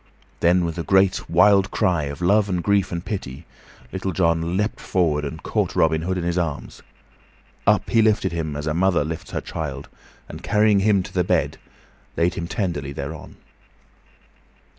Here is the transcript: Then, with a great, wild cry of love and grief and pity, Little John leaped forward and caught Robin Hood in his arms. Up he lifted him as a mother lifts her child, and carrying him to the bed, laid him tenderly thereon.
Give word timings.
Then, 0.39 0.65
with 0.65 0.79
a 0.79 0.83
great, 0.83 1.29
wild 1.29 1.69
cry 1.69 2.05
of 2.05 2.21
love 2.23 2.49
and 2.49 2.63
grief 2.63 2.91
and 2.91 3.05
pity, 3.05 3.45
Little 3.93 4.13
John 4.13 4.57
leaped 4.57 4.79
forward 4.79 5.23
and 5.23 5.43
caught 5.43 5.75
Robin 5.75 6.01
Hood 6.01 6.17
in 6.17 6.23
his 6.23 6.39
arms. 6.39 6.81
Up 7.67 7.87
he 7.87 8.01
lifted 8.01 8.31
him 8.31 8.55
as 8.55 8.65
a 8.65 8.73
mother 8.73 9.03
lifts 9.03 9.29
her 9.29 9.41
child, 9.41 9.89
and 10.27 10.41
carrying 10.41 10.79
him 10.79 11.03
to 11.03 11.13
the 11.13 11.23
bed, 11.23 11.59
laid 12.17 12.33
him 12.33 12.47
tenderly 12.47 12.93
thereon. 12.93 13.35